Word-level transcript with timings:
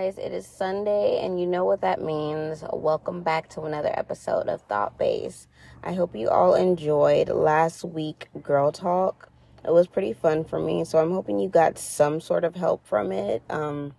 guys? 0.00 0.16
It 0.16 0.32
is 0.32 0.46
Sunday, 0.46 1.20
and 1.22 1.38
you 1.38 1.46
know 1.46 1.66
what 1.66 1.82
that 1.82 2.00
means. 2.00 2.64
Welcome 2.72 3.22
back 3.22 3.50
to 3.50 3.64
another 3.64 3.92
episode 3.92 4.48
of 4.48 4.62
Thought 4.62 4.96
Base. 4.96 5.46
I 5.82 5.92
hope 5.92 6.16
you 6.16 6.30
all 6.30 6.54
enjoyed 6.54 7.28
last 7.28 7.84
week 7.84 8.28
Girl 8.42 8.72
Talk. 8.72 9.28
It 9.62 9.70
was 9.70 9.86
pretty 9.86 10.14
fun 10.14 10.44
for 10.44 10.58
me, 10.58 10.86
so 10.86 10.98
I'm 10.98 11.10
hoping 11.10 11.38
you 11.38 11.50
got 11.50 11.76
some 11.76 12.18
sort 12.18 12.44
of 12.44 12.54
help 12.54 12.86
from 12.86 13.12
it. 13.12 13.42
Um, 13.50 13.94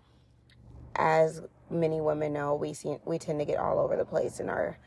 as 0.96 1.44
many 1.70 2.02
women 2.02 2.34
know, 2.34 2.56
we 2.56 2.74
see 2.74 2.98
we 3.06 3.20
tend 3.20 3.38
to 3.38 3.46
get 3.46 3.60
all 3.60 3.78
over 3.78 3.96
the 3.96 4.06
place 4.06 4.40
in 4.40 4.50
our 4.50 4.80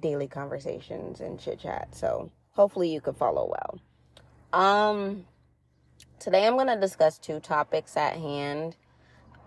daily 0.00 0.26
conversations 0.26 1.20
and 1.20 1.38
chit 1.38 1.60
chat. 1.60 1.94
So 1.94 2.32
hopefully 2.50 2.92
you 2.92 3.00
can 3.00 3.14
follow 3.14 3.48
well. 3.48 3.80
Um, 4.52 5.24
today 6.18 6.48
I'm 6.48 6.54
going 6.54 6.66
to 6.66 6.80
discuss 6.80 7.16
two 7.16 7.38
topics 7.38 7.96
at 7.96 8.14
hand 8.14 8.74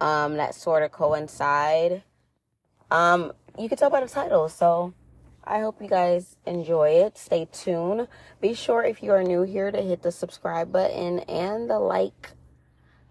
um, 0.02 0.36
that 0.38 0.56
sort 0.56 0.84
of 0.84 0.92
coincide. 0.92 2.04
Um, 2.90 3.32
you 3.58 3.70
can 3.70 3.78
tell 3.78 3.90
by 3.90 4.02
the 4.02 4.08
title, 4.08 4.50
so 4.50 4.94
I 5.44 5.60
hope 5.60 5.82
you 5.82 5.88
guys 5.88 6.36
enjoy 6.46 6.90
it. 6.90 7.18
Stay 7.18 7.48
tuned. 7.52 8.08
Be 8.42 8.54
sure 8.54 8.84
if 8.84 9.02
you 9.02 9.12
are 9.12 9.24
new 9.24 9.44
here 9.44 9.72
to 9.72 9.82
hit 9.82 10.02
the 10.02 10.12
subscribe 10.12 10.72
button 10.72 11.20
and 11.20 11.70
the 11.70 11.80
like 11.80 12.32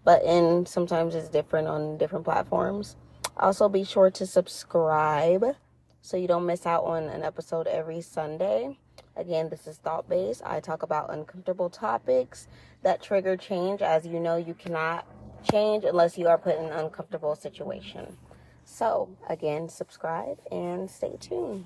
button. 0.03 0.65
Sometimes 0.65 1.15
it's 1.15 1.29
different 1.29 1.67
on 1.67 1.97
different 1.97 2.25
platforms. 2.25 2.97
Also, 3.37 3.69
be 3.69 3.85
sure 3.85 4.11
to 4.11 4.27
subscribe 4.27 5.55
so 6.01 6.17
you 6.17 6.27
don't 6.27 6.45
miss 6.45 6.65
out 6.65 6.83
on 6.83 7.03
an 7.03 7.23
episode 7.23 7.67
every 7.67 8.01
Sunday. 8.01 8.77
Again, 9.15 9.49
this 9.49 9.65
is 9.65 9.77
Thought 9.77 10.09
Based. 10.09 10.41
I 10.45 10.59
talk 10.59 10.83
about 10.83 11.13
uncomfortable 11.13 11.69
topics 11.69 12.47
that 12.83 13.01
trigger 13.01 13.37
change. 13.37 13.81
As 13.81 14.05
you 14.05 14.19
know, 14.19 14.35
you 14.35 14.53
cannot 14.53 15.05
change 15.43 15.83
unless 15.83 16.17
you 16.17 16.27
are 16.27 16.37
put 16.37 16.57
in 16.57 16.65
an 16.65 16.71
uncomfortable 16.71 17.35
situation. 17.35 18.17
So, 18.65 19.09
again, 19.27 19.69
subscribe 19.69 20.39
and 20.51 20.89
stay 20.89 21.17
tuned. 21.19 21.65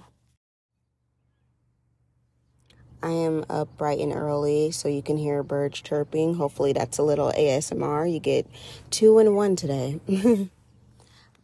I 3.04 3.12
am 3.12 3.46
up 3.50 3.78
bright 3.78 4.00
and 4.00 4.12
early 4.12 4.72
so 4.72 4.88
you 4.88 5.04
can 5.04 5.18
hear 5.18 5.44
birds 5.44 5.82
chirping. 5.82 6.36
Hopefully, 6.36 6.74
that's 6.74 6.98
a 6.98 7.04
little 7.04 7.32
ASMR. 7.32 8.12
You 8.12 8.20
get 8.20 8.48
two 8.90 9.20
in 9.20 9.36
one 9.36 9.56
today. 9.56 10.00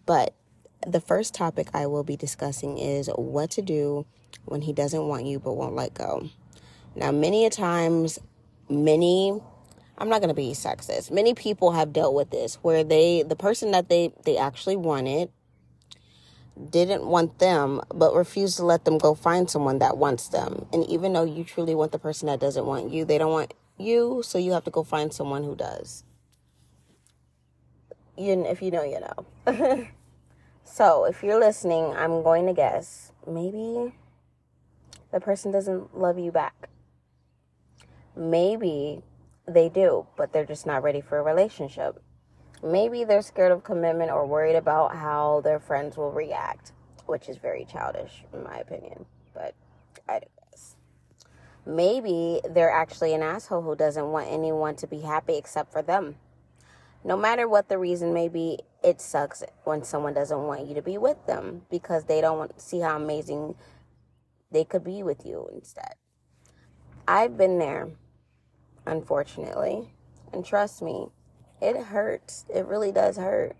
but 0.05 0.33
the 0.88 1.01
first 1.01 1.35
topic 1.35 1.67
I 1.73 1.85
will 1.85 2.03
be 2.03 2.16
discussing 2.16 2.79
is 2.79 3.07
what 3.16 3.51
to 3.51 3.61
do 3.61 4.07
when 4.45 4.61
he 4.61 4.73
doesn't 4.73 5.07
want 5.07 5.25
you 5.25 5.39
but 5.39 5.53
won't 5.53 5.75
let 5.75 5.93
go. 5.93 6.29
Now, 6.95 7.11
many 7.11 7.45
a 7.45 7.49
times, 7.49 8.17
many 8.67 9.39
I'm 10.02 10.09
not 10.09 10.19
going 10.19 10.30
to 10.30 10.33
be 10.33 10.49
sexist. 10.53 11.11
Many 11.11 11.35
people 11.35 11.73
have 11.73 11.94
dealt 11.94 12.16
with 12.16 12.31
this 12.31 12.55
where 12.63 12.83
they 12.83 13.21
the 13.21 13.35
person 13.35 13.69
that 13.69 13.88
they 13.88 14.11
they 14.25 14.35
actually 14.35 14.75
wanted 14.75 15.30
didn't 16.71 17.05
want 17.05 17.38
them 17.38 17.81
but 17.94 18.16
refused 18.16 18.57
to 18.57 18.66
let 18.66 18.83
them 18.83 18.97
go 18.97 19.13
find 19.13 19.47
someone 19.47 19.77
that 19.77 19.97
wants 19.97 20.29
them. 20.29 20.66
And 20.73 20.83
even 20.89 21.13
though 21.13 21.23
you 21.23 21.44
truly 21.44 21.75
want 21.75 21.91
the 21.91 21.99
person 21.99 22.25
that 22.27 22.39
doesn't 22.39 22.66
want 22.66 22.91
you, 22.91 23.05
they 23.05 23.19
don't 23.19 23.31
want 23.31 23.53
you, 23.77 24.23
so 24.25 24.39
you 24.39 24.53
have 24.53 24.63
to 24.63 24.72
go 24.72 24.84
find 24.84 25.13
someone 25.13 25.44
who 25.44 25.56
does. 25.56 26.03
You 28.18 28.44
if 28.45 28.59
you 28.63 28.72
know, 28.72 28.83
you 28.83 29.01
know. 29.01 29.88
so, 30.63 31.06
if 31.06 31.22
you're 31.22 31.39
listening, 31.39 31.94
I'm 31.95 32.23
going 32.23 32.47
to 32.47 32.53
guess 32.53 33.12
maybe 33.28 33.94
the 35.12 35.19
person 35.19 35.51
doesn't 35.51 35.95
love 35.97 36.18
you 36.18 36.31
back. 36.31 36.69
Maybe 38.16 39.03
they 39.47 39.69
do, 39.69 40.07
but 40.16 40.31
they're 40.31 40.46
just 40.46 40.66
not 40.66 40.84
ready 40.84 41.02
for 41.02 41.18
a 41.18 41.24
relationship. 41.24 42.02
Maybe 42.63 43.03
they're 43.03 43.22
scared 43.22 43.52
of 43.52 43.63
commitment 43.63 44.12
or 44.12 44.25
worried 44.25 44.56
about 44.56 44.96
how 44.96 45.41
their 45.44 45.59
friends 45.59 45.97
will 45.97 46.12
react, 46.12 46.74
which 47.07 47.28
is 47.28 47.38
very 47.38 47.66
childish, 47.66 48.24
in 48.34 48.44
my 48.44 48.57
opinion. 48.57 49.06
But 49.34 49.56
I 50.07 50.19
digress. 50.19 50.75
Maybe 51.66 52.41
they're 52.50 52.72
actually 52.72 53.13
an 53.13 53.24
asshole 53.24 53.62
who 53.62 53.75
doesn't 53.75 54.12
want 54.12 54.28
anyone 54.30 54.75
to 54.78 54.88
be 54.88 55.01
happy 55.01 55.35
except 55.35 55.72
for 55.72 55.81
them. 55.81 56.16
No 57.03 57.18
matter 57.18 57.47
what 57.47 57.68
the 57.68 57.80
reason 57.80 58.13
may 58.13 58.28
be, 58.28 58.59
it 58.84 59.01
sucks 59.01 59.44
when 59.63 59.84
someone 59.84 60.13
doesn't 60.13 60.44
want 60.44 60.68
you 60.68 60.75
to 60.75 60.81
be 60.84 61.00
with 61.00 61.25
them 61.25 61.63
because 61.72 62.06
they 62.06 62.22
don't 62.22 62.38
want 62.38 62.62
see 62.62 62.80
how 62.80 62.96
amazing 62.96 63.56
they 64.51 64.63
could 64.63 64.84
be 64.84 65.01
with 65.01 65.25
you 65.25 65.50
instead. 65.51 65.96
I've 67.07 67.38
been 67.38 67.57
there 67.57 67.90
unfortunately. 68.86 69.90
And 70.34 70.46
trust 70.46 70.81
me, 70.81 71.08
it 71.62 71.78
hurts. 71.78 72.46
It 72.53 72.66
really 72.66 72.92
does 72.92 73.18
hurt. 73.18 73.56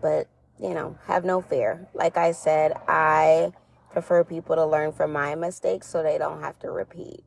But, 0.00 0.28
you 0.60 0.74
know, 0.74 0.98
have 1.06 1.24
no 1.24 1.40
fear. 1.40 1.88
Like 1.94 2.16
I 2.16 2.32
said, 2.32 2.72
I 2.88 3.52
prefer 3.92 4.24
people 4.24 4.56
to 4.56 4.64
learn 4.64 4.92
from 4.92 5.12
my 5.12 5.34
mistakes 5.34 5.86
so 5.86 6.02
they 6.02 6.18
don't 6.18 6.40
have 6.40 6.58
to 6.60 6.70
repeat 6.70 7.24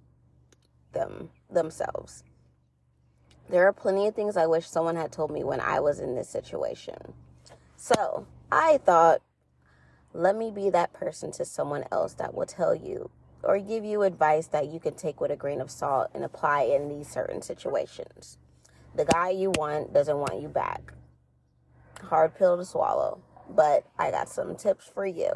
them 0.93 1.29
themselves. 1.49 2.23
There 3.49 3.67
are 3.67 3.73
plenty 3.73 4.07
of 4.07 4.15
things 4.15 4.37
I 4.37 4.47
wish 4.47 4.67
someone 4.67 4.95
had 4.95 5.11
told 5.11 5.29
me 5.29 5.43
when 5.43 5.59
I 5.59 5.79
was 5.79 5.99
in 5.99 6.15
this 6.15 6.29
situation. 6.29 7.13
So 7.75 8.25
I 8.51 8.77
thought, 8.77 9.21
let 10.13 10.35
me 10.35 10.51
be 10.51 10.69
that 10.69 10.93
person 10.93 11.31
to 11.33 11.45
someone 11.45 11.83
else 11.91 12.13
that 12.13 12.33
will 12.33 12.45
tell 12.45 12.73
you 12.73 13.09
or 13.43 13.59
give 13.59 13.83
you 13.83 14.03
advice 14.03 14.47
that 14.47 14.67
you 14.67 14.79
can 14.79 14.95
take 14.95 15.19
with 15.19 15.31
a 15.31 15.35
grain 15.35 15.61
of 15.61 15.69
salt 15.69 16.09
and 16.13 16.23
apply 16.23 16.61
in 16.63 16.89
these 16.89 17.07
certain 17.07 17.41
situations. 17.41 18.37
The 18.95 19.05
guy 19.05 19.29
you 19.29 19.51
want 19.55 19.93
doesn't 19.93 20.17
want 20.17 20.41
you 20.41 20.47
back. 20.47 20.93
Hard 22.01 22.35
pill 22.35 22.57
to 22.57 22.65
swallow, 22.65 23.21
but 23.49 23.85
I 23.97 24.11
got 24.11 24.29
some 24.29 24.55
tips 24.55 24.87
for 24.87 25.05
you. 25.05 25.31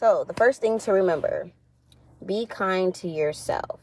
So, 0.00 0.24
the 0.24 0.32
first 0.32 0.62
thing 0.62 0.78
to 0.78 0.94
remember 0.94 1.50
be 2.24 2.46
kind 2.46 2.94
to 2.94 3.06
yourself. 3.06 3.82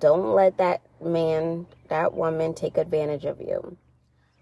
Don't 0.00 0.34
let 0.34 0.56
that 0.58 0.82
man, 1.00 1.68
that 1.86 2.12
woman 2.12 2.54
take 2.54 2.76
advantage 2.76 3.24
of 3.24 3.40
you. 3.40 3.76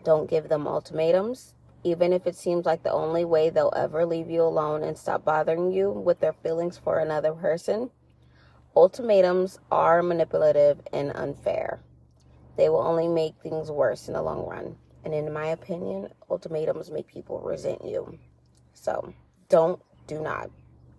Don't 0.05 0.31
give 0.31 0.49
them 0.49 0.67
ultimatums, 0.67 1.53
even 1.85 2.15
if 2.15 2.27
it 2.27 2.35
seems 2.35 2.65
like 2.65 2.83
the 2.83 2.93
only 2.93 3.27
way 3.27 3.51
they'll 3.51 3.75
ever 3.77 4.07
leave 4.07 4.31
you 4.31 4.41
alone 4.41 4.83
and 4.83 4.97
stop 4.97 5.23
bothering 5.23 5.71
you 5.71 5.91
with 5.91 6.21
their 6.21 6.33
feelings 6.33 6.79
for 6.79 6.99
another 6.99 7.35
person. 7.35 7.91
Ultimatums 8.75 9.59
are 9.71 10.03
manipulative 10.03 10.81
and 10.95 11.13
unfair. 11.15 11.83
They 12.57 12.71
will 12.71 12.81
only 12.81 13.07
make 13.07 13.35
things 13.43 13.71
worse 13.71 14.09
in 14.09 14.15
the 14.15 14.23
long 14.23 14.47
run. 14.47 14.77
And 15.05 15.13
in 15.13 15.31
my 15.31 15.49
opinion, 15.49 16.09
ultimatums 16.31 16.91
make 16.91 17.07
people 17.07 17.39
resent 17.41 17.85
you. 17.85 18.19
So 18.73 19.13
don't, 19.51 19.79
do 20.07 20.23
not 20.23 20.51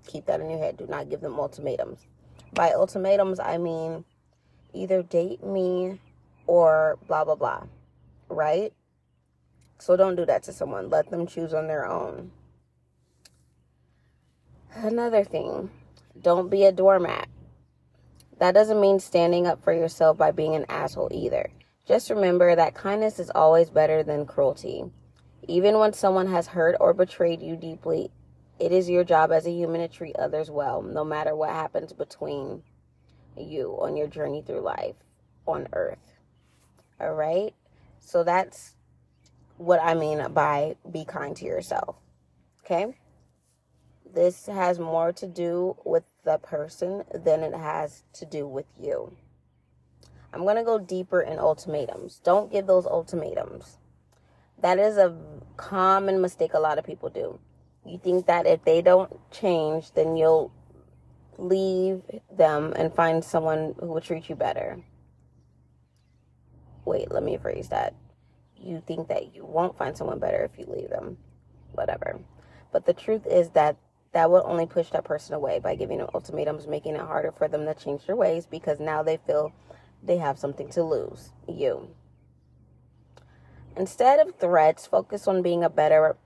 Keep 0.07 0.25
that 0.25 0.41
in 0.41 0.49
your 0.49 0.59
head. 0.59 0.77
Do 0.77 0.87
not 0.87 1.09
give 1.09 1.21
them 1.21 1.39
ultimatums. 1.39 2.05
By 2.53 2.71
ultimatums, 2.71 3.39
I 3.39 3.57
mean 3.57 4.03
either 4.73 5.03
date 5.03 5.43
me 5.43 5.99
or 6.47 6.97
blah, 7.07 7.23
blah, 7.23 7.35
blah. 7.35 7.63
Right? 8.29 8.73
So 9.79 9.95
don't 9.95 10.15
do 10.15 10.25
that 10.25 10.43
to 10.43 10.53
someone. 10.53 10.89
Let 10.89 11.09
them 11.09 11.25
choose 11.27 11.53
on 11.53 11.67
their 11.67 11.87
own. 11.87 12.31
Another 14.73 15.23
thing, 15.23 15.69
don't 16.21 16.49
be 16.49 16.63
a 16.63 16.71
doormat. 16.71 17.27
That 18.39 18.53
doesn't 18.53 18.79
mean 18.79 18.99
standing 18.99 19.45
up 19.45 19.63
for 19.63 19.73
yourself 19.73 20.17
by 20.17 20.31
being 20.31 20.55
an 20.55 20.65
asshole 20.69 21.09
either. 21.11 21.51
Just 21.87 22.09
remember 22.09 22.55
that 22.55 22.73
kindness 22.73 23.19
is 23.19 23.31
always 23.35 23.69
better 23.69 24.01
than 24.01 24.25
cruelty. 24.25 24.85
Even 25.47 25.77
when 25.77 25.93
someone 25.93 26.27
has 26.27 26.47
hurt 26.47 26.75
or 26.79 26.93
betrayed 26.93 27.41
you 27.41 27.55
deeply, 27.55 28.11
it 28.61 28.71
is 28.71 28.87
your 28.87 29.03
job 29.03 29.31
as 29.31 29.47
a 29.47 29.51
human 29.51 29.81
to 29.81 29.87
treat 29.87 30.15
others 30.17 30.51
well, 30.51 30.83
no 30.83 31.03
matter 31.03 31.35
what 31.35 31.49
happens 31.49 31.93
between 31.93 32.61
you 33.35 33.75
on 33.81 33.97
your 33.97 34.05
journey 34.05 34.43
through 34.45 34.61
life 34.61 34.95
on 35.47 35.67
earth. 35.73 36.19
All 36.99 37.15
right? 37.15 37.55
So 37.99 38.23
that's 38.23 38.75
what 39.57 39.81
I 39.81 39.95
mean 39.95 40.31
by 40.33 40.75
be 40.91 41.05
kind 41.05 41.35
to 41.37 41.45
yourself. 41.45 41.95
Okay? 42.63 42.95
This 44.13 44.45
has 44.45 44.77
more 44.77 45.11
to 45.13 45.25
do 45.25 45.75
with 45.83 46.03
the 46.23 46.37
person 46.37 47.03
than 47.15 47.41
it 47.41 47.55
has 47.55 48.03
to 48.13 48.25
do 48.25 48.47
with 48.47 48.67
you. 48.79 49.11
I'm 50.33 50.43
going 50.43 50.57
to 50.57 50.63
go 50.63 50.77
deeper 50.77 51.21
in 51.21 51.39
ultimatums. 51.39 52.21
Don't 52.23 52.51
give 52.51 52.67
those 52.67 52.85
ultimatums. 52.85 53.79
That 54.59 54.77
is 54.77 54.97
a 54.97 55.17
common 55.57 56.21
mistake 56.21 56.53
a 56.53 56.59
lot 56.59 56.77
of 56.77 56.85
people 56.85 57.09
do. 57.09 57.39
You 57.85 57.97
think 57.97 58.27
that 58.27 58.45
if 58.45 58.63
they 58.63 58.81
don't 58.81 59.11
change, 59.31 59.91
then 59.93 60.15
you'll 60.15 60.51
leave 61.37 62.03
them 62.31 62.73
and 62.75 62.93
find 62.93 63.23
someone 63.23 63.75
who 63.79 63.87
will 63.87 64.01
treat 64.01 64.29
you 64.29 64.35
better. 64.35 64.83
wait, 66.85 67.11
let 67.11 67.23
me 67.23 67.37
phrase 67.37 67.69
that. 67.69 67.93
You 68.57 68.81
think 68.85 69.07
that 69.07 69.33
you 69.35 69.45
won't 69.45 69.77
find 69.77 69.95
someone 69.95 70.19
better 70.19 70.43
if 70.43 70.59
you 70.59 70.71
leave 70.71 70.89
them. 70.89 71.17
Whatever. 71.73 72.19
But 72.71 72.85
the 72.85 72.93
truth 72.93 73.25
is 73.25 73.49
that 73.51 73.77
that 74.13 74.29
will 74.29 74.43
only 74.45 74.65
push 74.65 74.89
that 74.89 75.05
person 75.05 75.35
away 75.35 75.59
by 75.59 75.75
giving 75.75 75.99
them 75.99 76.09
ultimatums, 76.13 76.67
making 76.67 76.95
it 76.95 77.01
harder 77.01 77.31
for 77.31 77.47
them 77.47 77.65
to 77.65 77.73
change 77.73 78.05
their 78.05 78.15
ways 78.15 78.45
because 78.45 78.79
now 78.79 79.01
they 79.01 79.17
feel 79.17 79.53
they 80.03 80.17
have 80.17 80.37
something 80.37 80.69
to 80.69 80.83
lose 80.83 81.31
you. 81.47 81.89
Instead 83.77 84.19
of 84.19 84.35
threats, 84.35 84.85
focus 84.85 85.27
on 85.27 85.41
being 85.41 85.63
a 85.63 85.69
better 85.69 86.17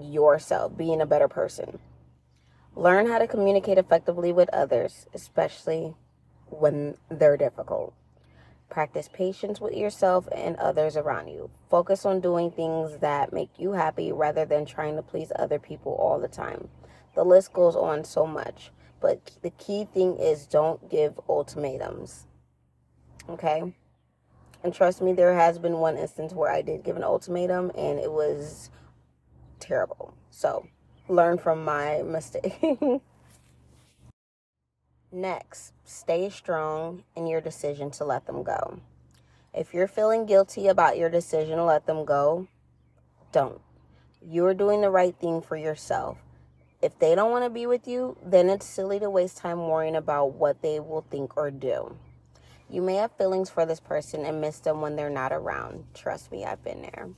yourself, 0.00 0.76
being 0.76 1.00
a 1.00 1.06
better 1.06 1.28
person. 1.28 1.78
Learn 2.74 3.06
how 3.06 3.18
to 3.18 3.26
communicate 3.26 3.78
effectively 3.78 4.32
with 4.32 4.48
others, 4.52 5.06
especially 5.14 5.94
when 6.48 6.96
they're 7.10 7.36
difficult. 7.36 7.94
Practice 8.70 9.10
patience 9.12 9.60
with 9.60 9.74
yourself 9.74 10.26
and 10.34 10.56
others 10.56 10.96
around 10.96 11.28
you. 11.28 11.50
Focus 11.68 12.06
on 12.06 12.20
doing 12.20 12.50
things 12.50 12.98
that 12.98 13.32
make 13.32 13.50
you 13.58 13.72
happy 13.72 14.12
rather 14.12 14.46
than 14.46 14.64
trying 14.64 14.96
to 14.96 15.02
please 15.02 15.30
other 15.36 15.58
people 15.58 15.92
all 15.92 16.18
the 16.18 16.28
time. 16.28 16.68
The 17.14 17.24
list 17.24 17.52
goes 17.52 17.76
on 17.76 18.04
so 18.04 18.26
much, 18.26 18.70
but 19.00 19.32
the 19.42 19.50
key 19.50 19.84
thing 19.84 20.16
is 20.16 20.46
don't 20.46 20.88
give 20.88 21.20
ultimatums. 21.28 22.26
Okay? 23.28 23.74
And 24.64 24.72
trust 24.72 25.02
me, 25.02 25.12
there 25.12 25.34
has 25.34 25.58
been 25.58 25.78
one 25.78 25.98
instance 25.98 26.32
where 26.32 26.50
I 26.50 26.62
did 26.62 26.84
give 26.84 26.96
an 26.96 27.04
ultimatum 27.04 27.72
and 27.76 27.98
it 27.98 28.10
was 28.10 28.70
terrible. 29.62 30.12
So, 30.30 30.66
learn 31.08 31.38
from 31.38 31.64
my 31.64 32.02
mistake. 32.02 32.78
Next, 35.12 35.72
stay 35.84 36.28
strong 36.30 37.04
in 37.14 37.26
your 37.26 37.40
decision 37.40 37.90
to 37.92 38.04
let 38.04 38.26
them 38.26 38.42
go. 38.42 38.80
If 39.54 39.74
you're 39.74 39.88
feeling 39.88 40.26
guilty 40.26 40.68
about 40.68 40.96
your 40.96 41.10
decision 41.10 41.58
to 41.58 41.64
let 41.64 41.86
them 41.86 42.04
go, 42.04 42.48
don't. 43.30 43.60
You're 44.26 44.54
doing 44.54 44.80
the 44.80 44.90
right 44.90 45.14
thing 45.14 45.42
for 45.42 45.56
yourself. 45.56 46.18
If 46.80 46.98
they 46.98 47.14
don't 47.14 47.30
want 47.30 47.44
to 47.44 47.50
be 47.50 47.66
with 47.66 47.86
you, 47.86 48.16
then 48.24 48.48
it's 48.48 48.66
silly 48.66 48.98
to 49.00 49.10
waste 49.10 49.36
time 49.36 49.68
worrying 49.68 49.96
about 49.96 50.32
what 50.32 50.62
they 50.62 50.80
will 50.80 51.04
think 51.10 51.36
or 51.36 51.50
do. 51.50 51.96
You 52.70 52.80
may 52.80 52.94
have 52.96 53.12
feelings 53.12 53.50
for 53.50 53.66
this 53.66 53.80
person 53.80 54.24
and 54.24 54.40
miss 54.40 54.60
them 54.60 54.80
when 54.80 54.96
they're 54.96 55.10
not 55.10 55.32
around. 55.32 55.84
Trust 55.94 56.32
me, 56.32 56.44
I've 56.44 56.64
been 56.64 56.82
there. 56.82 57.10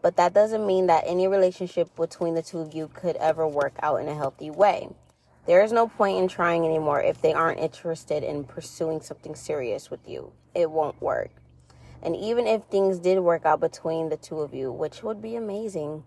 But 0.00 0.16
that 0.16 0.32
doesn't 0.32 0.66
mean 0.66 0.86
that 0.86 1.04
any 1.06 1.26
relationship 1.26 1.94
between 1.96 2.34
the 2.34 2.42
two 2.42 2.60
of 2.60 2.74
you 2.74 2.88
could 2.92 3.16
ever 3.16 3.46
work 3.46 3.74
out 3.82 4.00
in 4.00 4.08
a 4.08 4.14
healthy 4.14 4.50
way. 4.50 4.88
There 5.46 5.62
is 5.62 5.72
no 5.72 5.88
point 5.88 6.18
in 6.18 6.28
trying 6.28 6.64
anymore 6.64 7.00
if 7.02 7.22
they 7.22 7.32
aren't 7.32 7.58
interested 7.58 8.22
in 8.22 8.44
pursuing 8.44 9.00
something 9.00 9.34
serious 9.34 9.90
with 9.90 10.06
you. 10.06 10.32
It 10.54 10.70
won't 10.70 11.00
work. 11.00 11.30
And 12.02 12.14
even 12.14 12.46
if 12.46 12.64
things 12.64 12.98
did 12.98 13.18
work 13.20 13.44
out 13.44 13.60
between 13.60 14.08
the 14.08 14.16
two 14.16 14.40
of 14.40 14.54
you, 14.54 14.70
which 14.70 15.02
would 15.02 15.20
be 15.20 15.36
amazing, 15.36 16.04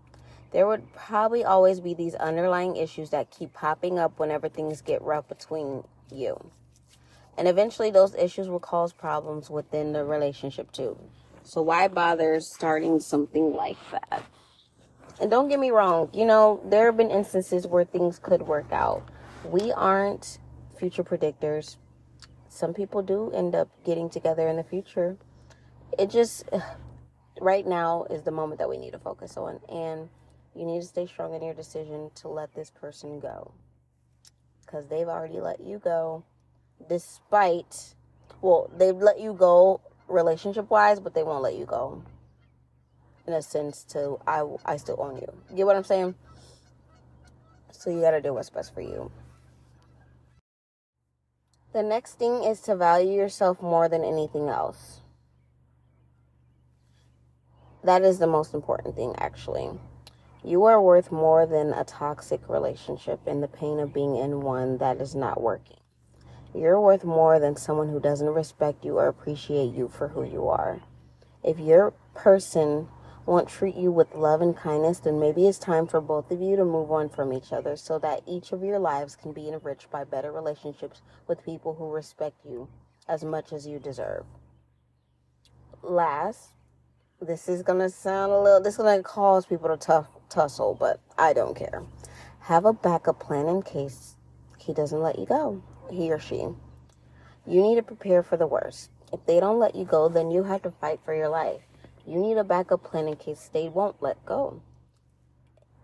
there 0.52 0.68
would 0.68 0.94
probably 0.94 1.44
always 1.44 1.80
be 1.80 1.94
these 1.94 2.16
underlying 2.16 2.76
issues 2.76 3.10
that 3.10 3.32
keep 3.32 3.54
popping 3.54 3.98
up 4.00 4.20
whenever 4.20 4.48
things 4.48 4.82
get 4.82 5.02
rough 5.02 5.28
between 5.28 5.84
you. 6.12 6.52
And 7.38 7.48
eventually, 7.48 7.92
those 7.92 8.14
issues 8.16 8.48
will 8.48 8.60
cause 8.60 8.94
problems 8.94 9.50
within 9.50 9.94
the 9.94 10.06
relationship 10.06 10.72
too. 10.72 10.98
So, 11.52 11.62
why 11.62 11.90
bother 11.90 12.40
starting 12.40 13.02
something 13.02 13.54
like 13.54 13.76
that? 13.92 14.24
And 15.20 15.30
don't 15.30 15.50
get 15.50 15.60
me 15.60 15.70
wrong, 15.72 16.10
you 16.14 16.26
know, 16.26 16.62
there 16.64 16.86
have 16.86 16.96
been 16.96 17.12
instances 17.12 17.68
where 17.68 17.84
things 17.84 18.20
could 18.20 18.44
work 18.44 18.72
out 18.72 19.04
we 19.44 19.74
aren't 19.74 20.40
future 20.78 21.04
predictors. 21.04 21.76
Some 22.48 22.74
people 22.74 23.02
do 23.02 23.32
end 23.32 23.54
up 23.54 23.68
getting 23.84 24.10
together 24.10 24.48
in 24.48 24.56
the 24.56 24.64
future. 24.64 25.18
It 26.00 26.10
just, 26.10 26.50
right 27.42 27.68
now 27.68 28.06
is 28.10 28.24
the 28.24 28.32
moment 28.32 28.60
that 28.60 28.70
we 28.70 28.78
need 28.78 28.92
to 28.92 29.00
focus 29.00 29.36
on. 29.36 29.60
And 29.68 30.08
you 30.56 30.66
need 30.66 30.80
to 30.80 30.88
stay 30.88 31.06
strong 31.06 31.34
in 31.34 31.44
your 31.44 31.54
decision 31.54 32.12
to 32.16 32.30
let 32.30 32.56
this 32.56 32.70
person 32.70 33.20
go. 33.20 33.52
Because 34.66 34.88
they've 34.88 35.10
already 35.10 35.42
let 35.42 35.60
you 35.60 35.80
go, 35.80 36.24
despite, 36.88 37.96
well, 38.42 38.72
they've 38.78 38.96
let 38.96 39.20
you 39.20 39.34
go 39.34 39.82
relationship 40.12 40.70
wise, 40.70 41.00
but 41.00 41.14
they 41.14 41.24
won't 41.24 41.44
let 41.44 41.56
you 41.56 41.66
go 41.66 42.04
in 43.28 43.34
a 43.34 43.42
sense 43.42 43.84
to 43.84 44.18
I, 44.28 44.46
I 44.66 44.78
still 44.78 44.98
own 45.00 45.16
you. 45.16 45.34
You 45.50 45.58
get 45.58 45.66
what 45.66 45.76
I'm 45.76 45.84
saying? 45.84 46.16
So 47.72 47.90
you 47.90 48.02
got 48.02 48.12
to 48.12 48.22
do 48.22 48.34
what's 48.34 48.50
best 48.50 48.74
for 48.74 48.82
you. 48.82 49.12
The 51.74 51.84
next 51.84 52.16
thing 52.16 52.44
is 52.44 52.60
to 52.62 52.76
value 52.76 53.14
yourself 53.14 53.62
more 53.62 53.88
than 53.88 54.04
anything 54.04 54.50
else. 54.50 55.00
That 57.84 58.04
is 58.04 58.20
the 58.20 58.28
most 58.28 58.54
important 58.54 58.96
thing, 58.96 59.16
actually. 59.18 59.70
You 60.44 60.66
are 60.66 60.82
worth 60.82 61.12
more 61.12 61.46
than 61.46 61.74
a 61.74 61.84
toxic 61.84 62.48
relationship 62.50 63.22
and 63.26 63.42
the 63.42 63.48
pain 63.48 63.80
of 63.80 63.94
being 63.94 64.16
in 64.16 64.42
one 64.42 64.78
that 64.80 65.00
is 65.00 65.16
not 65.16 65.42
working. 65.42 65.81
You're 66.54 66.82
worth 66.82 67.06
more 67.06 67.40
than 67.40 67.56
someone 67.56 67.90
who 67.90 68.00
doesn't 68.00 68.28
respect 68.28 68.84
you 68.84 68.98
or 68.98 69.08
appreciate 69.08 69.74
you 69.74 69.88
for 69.88 70.10
who 70.10 70.24
you 70.24 70.48
are. 70.50 70.82
If 71.44 71.60
your 71.60 71.94
person 72.14 72.90
won't 73.26 73.48
treat 73.48 73.76
you 73.76 73.92
with 73.92 74.14
love 74.16 74.42
and 74.42 74.56
kindness, 74.56 75.00
then 75.00 75.20
maybe 75.20 75.48
it's 75.48 75.58
time 75.58 75.88
for 75.88 76.02
both 76.02 76.30
of 76.30 76.42
you 76.42 76.58
to 76.58 76.66
move 76.66 76.92
on 76.92 77.08
from 77.08 77.32
each 77.32 77.54
other 77.54 77.78
so 77.78 77.98
that 78.00 78.22
each 78.28 78.52
of 78.52 78.64
your 78.64 78.80
lives 78.80 79.16
can 79.16 79.32
be 79.32 79.48
enriched 79.48 79.90
by 79.90 80.04
better 80.04 80.32
relationships 80.32 81.02
with 81.28 81.46
people 81.46 81.76
who 81.76 81.90
respect 81.90 82.36
you 82.44 82.68
as 83.08 83.24
much 83.24 83.54
as 83.54 83.66
you 83.66 83.80
deserve. 83.80 84.26
Last, 85.82 86.50
this 87.22 87.48
is 87.48 87.64
to 87.64 87.90
sound 87.90 88.32
a 88.32 88.40
little, 88.40 88.62
this 88.62 88.78
is 88.78 88.84
to 88.86 89.02
cause 89.04 89.46
people 89.46 89.70
to 89.70 89.78
tough, 89.78 90.08
tussle, 90.30 90.76
but 90.78 91.00
I 91.18 91.34
don't 91.34 91.56
care. 91.56 91.84
Have 92.42 92.66
a 92.66 92.74
backup 92.74 93.20
plan 93.20 93.48
in 93.48 93.62
case 93.62 94.16
he 94.58 94.74
doesn't 94.74 95.02
let 95.02 95.18
you 95.18 95.26
go, 95.26 95.62
he 95.92 96.12
or 96.12 96.20
she. 96.20 96.48
You 97.46 97.62
need 97.62 97.76
to 97.76 97.84
prepare 97.84 98.24
for 98.24 98.38
the 98.38 98.48
worst. 98.48 98.90
If 99.12 99.26
they 99.26 99.40
don't 99.40 99.60
let 99.60 99.76
you 99.76 99.86
go, 99.86 100.10
then 100.10 100.32
you 100.32 100.44
have 100.44 100.62
to 100.64 100.72
fight 100.72 101.00
for 101.04 101.14
your 101.14 101.30
life 101.30 101.62
you 102.06 102.20
need 102.20 102.38
a 102.38 102.44
backup 102.44 102.84
plan 102.84 103.08
in 103.08 103.16
case 103.16 103.50
they 103.54 103.70
won't 103.70 104.02
let 104.02 104.26
go. 104.26 104.62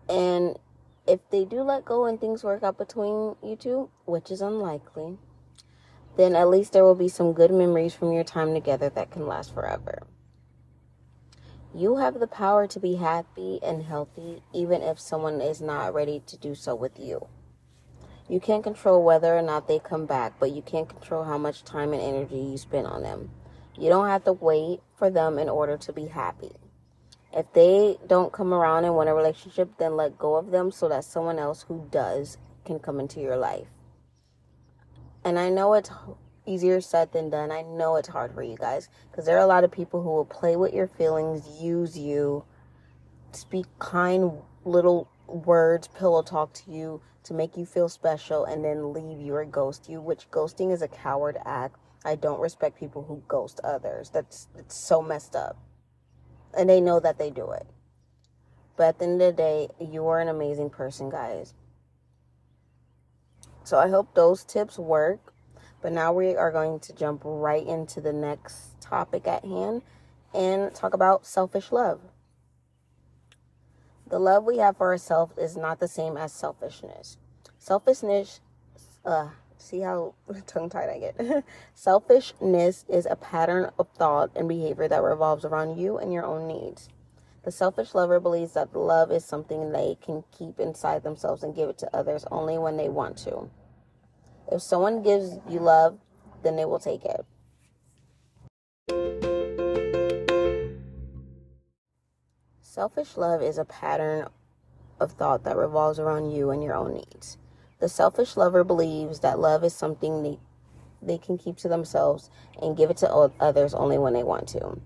And 0.08 0.58
if 1.06 1.20
they 1.30 1.44
do 1.44 1.62
let 1.62 1.84
go 1.84 2.04
and 2.06 2.20
things 2.20 2.44
work 2.44 2.62
out 2.62 2.78
between 2.78 3.36
you 3.42 3.56
two, 3.56 3.90
which 4.04 4.30
is 4.30 4.40
unlikely, 4.40 5.18
then 6.16 6.34
at 6.34 6.48
least 6.48 6.72
there 6.72 6.84
will 6.84 6.94
be 6.94 7.08
some 7.08 7.32
good 7.32 7.52
memories 7.52 7.94
from 7.94 8.12
your 8.12 8.24
time 8.24 8.52
together 8.52 8.88
that 8.90 9.10
can 9.10 9.26
last 9.26 9.54
forever. 9.54 10.02
You 11.74 11.96
have 11.96 12.18
the 12.18 12.26
power 12.26 12.66
to 12.66 12.80
be 12.80 12.96
happy 12.96 13.60
and 13.62 13.84
healthy 13.84 14.42
even 14.52 14.82
if 14.82 14.98
someone 14.98 15.40
is 15.40 15.60
not 15.60 15.94
ready 15.94 16.22
to 16.26 16.36
do 16.36 16.54
so 16.54 16.74
with 16.74 16.98
you. 16.98 17.28
You 18.30 18.40
can't 18.40 18.62
control 18.62 19.02
whether 19.02 19.36
or 19.36 19.40
not 19.40 19.68
they 19.68 19.78
come 19.78 20.04
back, 20.04 20.34
but 20.38 20.50
you 20.50 20.60
can't 20.60 20.88
control 20.88 21.24
how 21.24 21.38
much 21.38 21.64
time 21.64 21.94
and 21.94 22.02
energy 22.02 22.36
you 22.36 22.58
spend 22.58 22.86
on 22.86 23.02
them. 23.02 23.30
You 23.74 23.88
don't 23.88 24.08
have 24.08 24.24
to 24.24 24.34
wait 24.34 24.80
for 24.96 25.08
them 25.08 25.38
in 25.38 25.48
order 25.48 25.78
to 25.78 25.92
be 25.94 26.06
happy. 26.06 26.52
If 27.32 27.50
they 27.54 27.96
don't 28.06 28.32
come 28.32 28.52
around 28.52 28.84
and 28.84 28.94
want 28.94 29.08
a 29.08 29.14
relationship, 29.14 29.70
then 29.78 29.96
let 29.96 30.18
go 30.18 30.34
of 30.36 30.50
them 30.50 30.70
so 30.70 30.88
that 30.90 31.04
someone 31.04 31.38
else 31.38 31.64
who 31.68 31.88
does 31.90 32.36
can 32.66 32.78
come 32.78 33.00
into 33.00 33.20
your 33.20 33.36
life. 33.36 33.68
And 35.24 35.38
I 35.38 35.48
know 35.48 35.72
it's 35.72 35.90
easier 36.44 36.82
said 36.82 37.12
than 37.12 37.30
done. 37.30 37.50
I 37.50 37.62
know 37.62 37.96
it's 37.96 38.08
hard 38.08 38.34
for 38.34 38.42
you 38.42 38.56
guys 38.56 38.90
because 39.10 39.24
there 39.24 39.36
are 39.36 39.44
a 39.44 39.46
lot 39.46 39.64
of 39.64 39.70
people 39.70 40.02
who 40.02 40.10
will 40.10 40.24
play 40.26 40.56
with 40.56 40.74
your 40.74 40.86
feelings, 40.86 41.62
use 41.62 41.98
you, 41.98 42.44
speak 43.32 43.66
kind 43.78 44.32
little 44.64 45.08
words, 45.26 45.88
pillow 45.88 46.22
talk 46.22 46.52
to 46.54 46.70
you 46.70 47.00
to 47.28 47.34
make 47.34 47.56
you 47.56 47.64
feel 47.64 47.88
special, 47.88 48.44
and 48.44 48.64
then 48.64 48.92
leave 48.92 49.20
you 49.20 49.34
or 49.34 49.44
ghost 49.44 49.88
you, 49.88 50.00
which 50.00 50.30
ghosting 50.30 50.72
is 50.72 50.82
a 50.82 50.88
coward 50.88 51.38
act 51.44 51.78
I 52.04 52.14
don't 52.14 52.40
respect 52.40 52.78
people 52.78 53.02
who 53.02 53.22
ghost 53.28 53.60
others. 53.64 54.10
That's 54.10 54.48
it's 54.56 54.76
so 54.76 55.02
messed 55.02 55.34
up. 55.34 55.56
And 56.56 56.68
they 56.68 56.80
know 56.80 57.00
that 57.00 57.18
they 57.18 57.30
do 57.30 57.50
it. 57.50 57.66
But 58.76 58.88
at 58.88 58.98
the 58.98 59.04
end 59.06 59.22
of 59.22 59.36
the 59.36 59.42
day, 59.42 59.68
you 59.80 60.06
are 60.06 60.20
an 60.20 60.28
amazing 60.28 60.70
person, 60.70 61.10
guys. 61.10 61.54
So 63.64 63.78
I 63.78 63.88
hope 63.88 64.14
those 64.14 64.44
tips 64.44 64.78
work. 64.78 65.34
But 65.82 65.92
now 65.92 66.12
we 66.12 66.34
are 66.34 66.50
going 66.50 66.80
to 66.80 66.92
jump 66.92 67.22
right 67.24 67.64
into 67.64 68.00
the 68.00 68.12
next 68.12 68.80
topic 68.80 69.26
at 69.26 69.44
hand 69.44 69.82
and 70.34 70.74
talk 70.74 70.94
about 70.94 71.26
selfish 71.26 71.70
love. 71.70 72.00
The 74.08 74.18
love 74.18 74.44
we 74.44 74.58
have 74.58 74.76
for 74.76 74.88
ourselves 74.88 75.36
is 75.36 75.56
not 75.56 75.80
the 75.80 75.88
same 75.88 76.16
as 76.16 76.32
selfishness. 76.32 77.18
Selfishness, 77.58 78.40
uh, 79.04 79.28
See 79.58 79.80
how 79.80 80.14
tongue 80.46 80.70
tied 80.70 80.88
I 80.88 80.98
get. 80.98 81.44
Selfishness 81.74 82.84
is 82.88 83.06
a 83.06 83.16
pattern 83.16 83.70
of 83.78 83.88
thought 83.90 84.30
and 84.34 84.48
behavior 84.48 84.88
that 84.88 85.02
revolves 85.02 85.44
around 85.44 85.78
you 85.78 85.98
and 85.98 86.12
your 86.12 86.24
own 86.24 86.46
needs. 86.46 86.88
The 87.44 87.52
selfish 87.52 87.94
lover 87.94 88.20
believes 88.20 88.52
that 88.52 88.74
love 88.74 89.10
is 89.10 89.24
something 89.24 89.72
they 89.72 89.96
can 90.00 90.24
keep 90.36 90.60
inside 90.60 91.02
themselves 91.02 91.42
and 91.42 91.54
give 91.54 91.68
it 91.68 91.78
to 91.78 91.96
others 91.96 92.24
only 92.30 92.58
when 92.58 92.76
they 92.76 92.88
want 92.88 93.16
to. 93.18 93.48
If 94.50 94.62
someone 94.62 95.02
gives 95.02 95.38
you 95.48 95.60
love, 95.60 95.98
then 96.42 96.56
they 96.56 96.64
will 96.64 96.78
take 96.78 97.04
it. 97.04 97.24
Selfish 102.70 103.16
love 103.16 103.40
is 103.40 103.56
a 103.56 103.64
pattern 103.64 104.28
of 105.00 105.12
thought 105.12 105.42
that 105.44 105.56
revolves 105.56 105.98
around 105.98 106.32
you 106.32 106.50
and 106.50 106.62
your 106.62 106.74
own 106.74 106.92
needs. 106.92 107.38
The 107.78 107.88
selfish 107.88 108.36
lover 108.36 108.62
believes 108.62 109.20
that 109.20 109.38
love 109.38 109.64
is 109.64 109.72
something 109.72 110.22
they, 110.22 110.38
they 111.00 111.16
can 111.16 111.38
keep 111.38 111.56
to 111.56 111.68
themselves 111.68 112.28
and 112.60 112.76
give 112.76 112.90
it 112.90 112.98
to 112.98 113.10
others 113.40 113.72
only 113.72 113.96
when 113.96 114.12
they 114.12 114.22
want 114.22 114.48
to. 114.48 114.82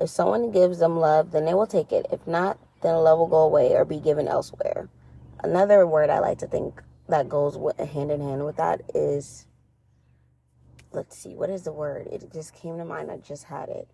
If 0.00 0.08
someone 0.08 0.52
gives 0.52 0.78
them 0.78 1.00
love, 1.00 1.32
then 1.32 1.46
they 1.46 1.52
will 1.52 1.66
take 1.66 1.90
it. 1.90 2.06
If 2.12 2.28
not, 2.28 2.60
then 2.80 2.94
love 2.94 3.18
will 3.18 3.26
go 3.26 3.42
away 3.42 3.74
or 3.74 3.84
be 3.84 3.98
given 3.98 4.28
elsewhere. 4.28 4.88
Another 5.42 5.84
word 5.88 6.10
I 6.10 6.20
like 6.20 6.38
to 6.38 6.46
think 6.46 6.80
that 7.08 7.28
goes 7.28 7.58
hand 7.76 8.12
in 8.12 8.20
hand 8.20 8.46
with 8.46 8.56
that 8.58 8.82
is 8.94 9.46
let's 10.92 11.18
see, 11.18 11.34
what 11.34 11.50
is 11.50 11.64
the 11.64 11.72
word? 11.72 12.06
It 12.06 12.32
just 12.32 12.54
came 12.54 12.78
to 12.78 12.84
mind. 12.84 13.10
I 13.10 13.16
just 13.16 13.44
had 13.44 13.68
it. 13.68 13.88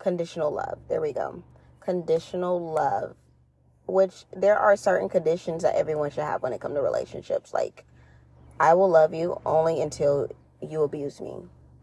Conditional 0.00 0.50
love. 0.50 0.80
There 0.88 1.00
we 1.00 1.12
go. 1.12 1.44
Conditional 1.78 2.72
love 2.72 3.14
which 3.90 4.24
there 4.34 4.58
are 4.58 4.76
certain 4.76 5.08
conditions 5.08 5.62
that 5.62 5.74
everyone 5.74 6.10
should 6.10 6.24
have 6.24 6.42
when 6.42 6.52
it 6.52 6.60
comes 6.60 6.74
to 6.74 6.82
relationships. 6.82 7.52
Like, 7.52 7.84
I 8.58 8.74
will 8.74 8.88
love 8.88 9.14
you 9.14 9.40
only 9.44 9.80
until 9.80 10.28
you 10.60 10.82
abuse 10.82 11.20
me, 11.20 11.34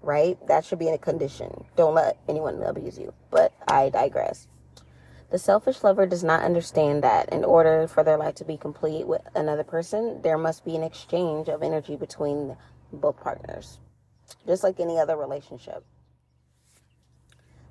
right? 0.02 0.38
That 0.48 0.66
should 0.66 0.80
be 0.80 0.90
a 0.90 0.98
condition. 0.98 1.66
Don't 1.76 1.96
let 1.96 2.18
anyone 2.28 2.62
abuse 2.64 2.98
you. 2.98 3.14
But 3.30 3.54
I 3.68 3.90
digress. 3.90 4.48
The 5.30 5.38
selfish 5.38 5.84
lover 5.84 6.06
does 6.06 6.24
not 6.24 6.44
understand 6.44 7.04
that 7.04 7.30
in 7.34 7.44
order 7.44 7.88
for 7.88 8.04
their 8.04 8.18
life 8.18 8.36
to 8.36 8.46
be 8.46 8.56
complete 8.56 9.06
with 9.06 9.22
another 9.36 9.64
person, 9.64 10.22
there 10.22 10.38
must 10.38 10.64
be 10.64 10.76
an 10.76 10.84
exchange 10.84 11.50
of 11.50 11.62
energy 11.62 11.98
between 11.98 12.56
both 12.94 13.20
partners, 13.20 13.80
just 14.46 14.64
like 14.64 14.80
any 14.80 14.98
other 14.98 15.18
relationship. 15.18 15.84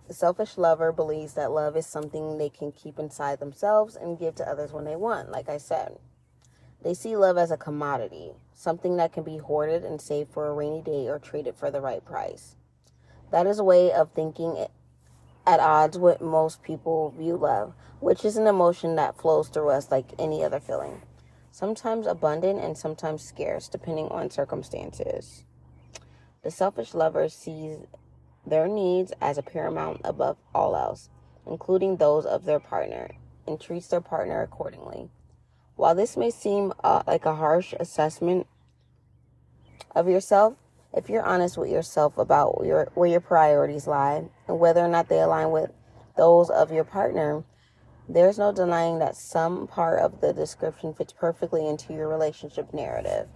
The 0.08 0.14
selfish 0.14 0.56
lover 0.56 0.92
believes 0.92 1.34
that 1.34 1.50
love 1.50 1.76
is 1.76 1.86
something 1.86 2.38
they 2.38 2.48
can 2.48 2.70
keep 2.70 2.98
inside 2.98 3.40
themselves 3.40 3.96
and 3.96 4.18
give 4.18 4.36
to 4.36 4.48
others 4.48 4.72
when 4.72 4.84
they 4.84 4.94
want, 4.94 5.30
like 5.30 5.48
I 5.48 5.58
said. 5.58 5.98
They 6.82 6.94
see 6.94 7.16
love 7.16 7.36
as 7.36 7.50
a 7.50 7.56
commodity, 7.56 8.32
something 8.54 8.96
that 8.98 9.12
can 9.12 9.24
be 9.24 9.38
hoarded 9.38 9.84
and 9.84 10.00
saved 10.00 10.32
for 10.32 10.46
a 10.46 10.52
rainy 10.54 10.80
day 10.82 11.08
or 11.08 11.18
traded 11.18 11.56
for 11.56 11.70
the 11.70 11.80
right 11.80 12.04
price. 12.04 12.54
That 13.32 13.48
is 13.48 13.58
a 13.58 13.64
way 13.64 13.92
of 13.92 14.12
thinking 14.12 14.66
at 15.44 15.60
odds 15.60 15.98
with 15.98 16.20
most 16.20 16.62
people 16.62 17.10
view 17.10 17.36
love, 17.36 17.74
which 17.98 18.24
is 18.24 18.36
an 18.36 18.46
emotion 18.46 18.94
that 18.96 19.20
flows 19.20 19.48
through 19.48 19.70
us 19.70 19.90
like 19.90 20.14
any 20.18 20.44
other 20.44 20.60
feeling. 20.60 21.02
Sometimes 21.50 22.06
abundant 22.06 22.60
and 22.60 22.78
sometimes 22.78 23.22
scarce, 23.22 23.66
depending 23.66 24.08
on 24.08 24.30
circumstances. 24.30 25.44
The 26.42 26.50
selfish 26.52 26.94
lover 26.94 27.28
sees 27.28 27.78
their 28.46 28.68
needs 28.68 29.12
as 29.20 29.38
a 29.38 29.42
paramount 29.42 30.00
above 30.04 30.36
all 30.54 30.76
else, 30.76 31.08
including 31.46 31.96
those 31.96 32.24
of 32.24 32.44
their 32.44 32.60
partner, 32.60 33.10
and 33.46 33.60
treats 33.60 33.88
their 33.88 34.00
partner 34.00 34.42
accordingly. 34.42 35.08
While 35.74 35.94
this 35.94 36.16
may 36.16 36.30
seem 36.30 36.72
uh, 36.82 37.02
like 37.06 37.26
a 37.26 37.34
harsh 37.34 37.74
assessment 37.78 38.46
of 39.94 40.08
yourself, 40.08 40.54
if 40.94 41.10
you're 41.10 41.22
honest 41.22 41.58
with 41.58 41.70
yourself 41.70 42.16
about 42.16 42.62
your, 42.64 42.88
where 42.94 43.08
your 43.08 43.20
priorities 43.20 43.86
lie 43.86 44.24
and 44.48 44.58
whether 44.58 44.80
or 44.80 44.88
not 44.88 45.08
they 45.08 45.20
align 45.20 45.50
with 45.50 45.70
those 46.16 46.48
of 46.48 46.72
your 46.72 46.84
partner, 46.84 47.44
there's 48.08 48.38
no 48.38 48.52
denying 48.52 49.00
that 49.00 49.16
some 49.16 49.66
part 49.66 50.00
of 50.00 50.20
the 50.20 50.32
description 50.32 50.94
fits 50.94 51.12
perfectly 51.12 51.66
into 51.66 51.92
your 51.92 52.08
relationship 52.08 52.72
narrative. 52.72 53.28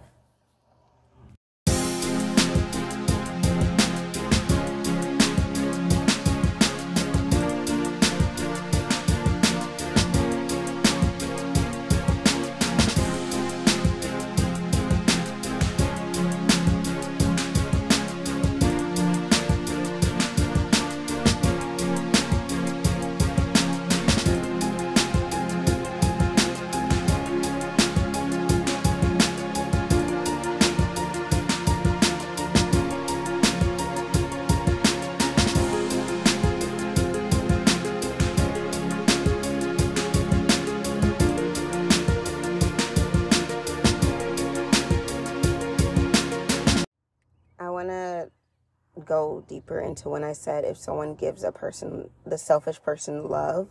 Go 49.11 49.45
deeper 49.49 49.81
into 49.81 50.09
when 50.09 50.23
I 50.23 50.33
said 50.33 50.65
if 50.65 50.77
someone 50.77 51.17
gives 51.17 51.43
a 51.43 51.51
person, 51.51 52.11
the 52.25 52.39
selfish 52.39 52.81
person, 52.81 53.27
love, 53.29 53.67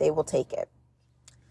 they 0.00 0.10
will 0.10 0.24
take 0.24 0.52
it. 0.52 0.68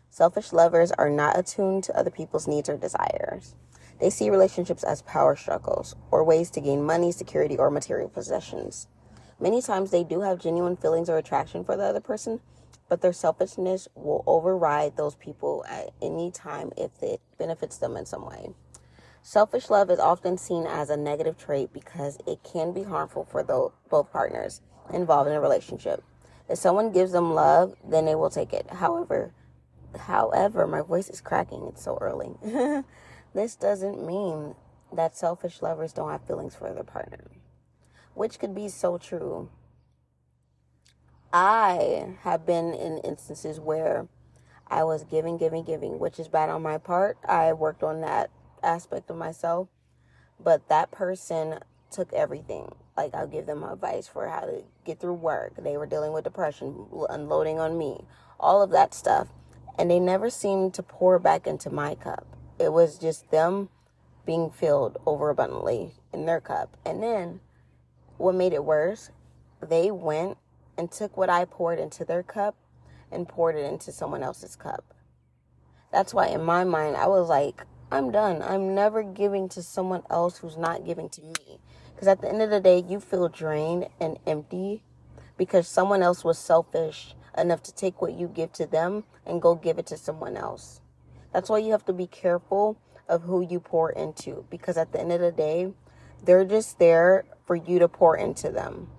Selfish 0.09 0.51
lovers 0.51 0.91
are 0.91 1.09
not 1.09 1.39
attuned 1.39 1.85
to 1.85 1.97
other 1.97 2.09
people's 2.09 2.49
needs 2.49 2.67
or 2.67 2.75
desires. 2.75 3.55
They 4.01 4.09
see 4.09 4.29
relationships 4.29 4.83
as 4.83 5.03
power 5.03 5.37
struggles 5.37 5.95
or 6.11 6.21
ways 6.21 6.51
to 6.51 6.59
gain 6.59 6.83
money, 6.83 7.13
security, 7.13 7.57
or 7.57 7.71
material 7.71 8.09
possessions. 8.09 8.87
Many 9.39 9.61
times 9.61 9.91
they 9.91 10.03
do 10.03 10.19
have 10.19 10.39
genuine 10.39 10.75
feelings 10.75 11.09
or 11.09 11.17
attraction 11.17 11.63
for 11.63 11.77
the 11.77 11.83
other 11.83 12.01
person, 12.01 12.41
but 12.89 12.99
their 12.99 13.13
selfishness 13.13 13.87
will 13.95 14.25
override 14.27 14.97
those 14.97 15.15
people 15.15 15.63
at 15.69 15.91
any 16.01 16.29
time 16.29 16.71
if 16.75 17.01
it 17.01 17.21
benefits 17.37 17.77
them 17.77 17.95
in 17.95 18.05
some 18.05 18.25
way. 18.25 18.49
Selfish 19.29 19.69
love 19.69 19.91
is 19.91 19.99
often 19.99 20.39
seen 20.39 20.65
as 20.65 20.89
a 20.89 20.97
negative 20.97 21.37
trait 21.37 21.71
because 21.71 22.17
it 22.25 22.41
can 22.41 22.71
be 22.71 22.81
harmful 22.81 23.25
for 23.25 23.43
the, 23.43 23.69
both 23.87 24.11
partners 24.11 24.61
involved 24.91 25.29
in 25.29 25.35
a 25.35 25.39
relationship. 25.39 26.03
If 26.49 26.57
someone 26.57 26.91
gives 26.91 27.11
them 27.11 27.35
love, 27.35 27.75
then 27.87 28.05
they 28.05 28.15
will 28.15 28.31
take 28.31 28.53
it. 28.53 28.67
However, 28.71 29.31
however, 29.99 30.65
my 30.65 30.81
voice 30.81 31.11
is 31.11 31.21
cracking. 31.21 31.67
It's 31.67 31.83
so 31.83 31.99
early. 32.01 32.31
this 33.35 33.55
doesn't 33.55 34.03
mean 34.03 34.55
that 34.91 35.15
selfish 35.15 35.61
lovers 35.61 35.93
don't 35.93 36.09
have 36.09 36.25
feelings 36.25 36.55
for 36.55 36.73
their 36.73 36.83
partner, 36.83 37.29
which 38.15 38.39
could 38.39 38.55
be 38.55 38.67
so 38.67 38.97
true. 38.97 39.47
I 41.31 42.15
have 42.21 42.47
been 42.47 42.73
in 42.73 42.97
instances 43.03 43.59
where 43.59 44.07
I 44.65 44.83
was 44.85 45.03
giving, 45.03 45.37
giving, 45.37 45.63
giving, 45.63 45.99
which 45.99 46.17
is 46.17 46.27
bad 46.27 46.49
on 46.49 46.63
my 46.63 46.79
part. 46.79 47.19
I 47.27 47.53
worked 47.53 47.83
on 47.83 48.01
that 48.01 48.31
aspect 48.63 49.09
of 49.09 49.17
myself, 49.17 49.67
but 50.39 50.67
that 50.69 50.91
person 50.91 51.59
took 51.91 52.13
everything. 52.13 52.73
Like 52.95 53.13
I'll 53.13 53.27
give 53.27 53.45
them 53.45 53.63
advice 53.63 54.07
for 54.07 54.27
how 54.27 54.41
to 54.41 54.63
get 54.85 54.99
through 54.99 55.13
work. 55.13 55.53
They 55.57 55.77
were 55.77 55.85
dealing 55.85 56.13
with 56.13 56.23
depression, 56.23 56.87
unloading 57.09 57.59
on 57.59 57.77
me, 57.77 58.05
all 58.39 58.61
of 58.61 58.71
that 58.71 58.93
stuff. 58.93 59.27
And 59.77 59.89
they 59.89 59.99
never 59.99 60.29
seemed 60.29 60.73
to 60.75 60.83
pour 60.83 61.19
back 61.19 61.47
into 61.47 61.69
my 61.69 61.95
cup. 61.95 62.25
It 62.59 62.73
was 62.73 62.97
just 62.97 63.31
them 63.31 63.69
being 64.25 64.51
filled 64.51 64.97
overabundantly 65.07 65.93
in 66.13 66.25
their 66.25 66.41
cup. 66.41 66.75
And 66.85 67.01
then 67.01 67.39
what 68.17 68.35
made 68.35 68.53
it 68.53 68.65
worse, 68.65 69.11
they 69.61 69.89
went 69.89 70.37
and 70.77 70.91
took 70.91 71.15
what 71.17 71.29
I 71.29 71.45
poured 71.45 71.79
into 71.79 72.03
their 72.03 72.23
cup 72.23 72.55
and 73.11 73.27
poured 73.27 73.55
it 73.55 73.65
into 73.65 73.91
someone 73.91 74.23
else's 74.23 74.55
cup. 74.55 74.93
That's 75.91 76.13
why 76.13 76.27
in 76.27 76.43
my 76.43 76.63
mind 76.63 76.95
I 76.95 77.07
was 77.07 77.27
like, 77.29 77.65
I'm 77.91 78.11
done. 78.11 78.41
I'm 78.41 78.75
never 78.75 79.01
giving 79.01 79.49
to 79.49 79.63
someone 79.63 80.03
else 80.09 80.37
who's 80.37 80.57
not 80.57 80.85
giving 80.85 81.09
to 81.09 81.21
me. 81.21 81.59
Because 81.93 82.07
at 82.07 82.21
the 82.21 82.29
end 82.29 82.41
of 82.41 82.49
the 82.49 82.59
day, 82.59 82.83
you 82.87 82.99
feel 82.99 83.27
drained 83.27 83.87
and 83.99 84.19
empty 84.27 84.83
because 85.37 85.67
someone 85.67 86.03
else 86.03 86.23
was 86.23 86.37
selfish 86.37 87.15
enough 87.37 87.63
to 87.63 87.73
take 87.73 88.01
what 88.01 88.13
you 88.13 88.27
give 88.27 88.51
to 88.53 88.65
them 88.65 89.05
and 89.25 89.41
go 89.41 89.55
give 89.55 89.79
it 89.79 89.87
to 89.87 89.97
someone 89.97 90.37
else. 90.37 90.81
That's 91.33 91.49
why 91.49 91.59
you 91.59 91.71
have 91.71 91.85
to 91.85 91.93
be 91.93 92.07
careful 92.07 92.77
of 93.07 93.23
who 93.23 93.41
you 93.41 93.59
pour 93.59 93.91
into 93.91 94.45
because 94.49 94.77
at 94.77 94.91
the 94.91 94.99
end 94.99 95.11
of 95.11 95.19
the 95.19 95.31
day, 95.31 95.73
they're 96.23 96.45
just 96.45 96.79
there 96.79 97.25
for 97.45 97.55
you 97.55 97.79
to 97.79 97.87
pour 97.87 98.15
into 98.15 98.49
them. 98.49 98.89